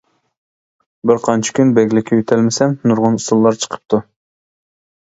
[1.11, 4.03] بىر قانچە كۈن بەگلىككە ئۆتەلمىسەم نۇرغۇن ئۇسۇللار چىقىپتۇ!